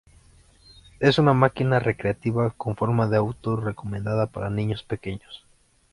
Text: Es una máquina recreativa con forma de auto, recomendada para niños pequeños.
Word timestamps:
Es 0.99 1.19
una 1.19 1.33
máquina 1.35 1.77
recreativa 1.77 2.49
con 2.57 2.75
forma 2.75 3.07
de 3.07 3.17
auto, 3.17 3.55
recomendada 3.57 4.25
para 4.25 4.49
niños 4.49 4.81
pequeños. 4.81 5.45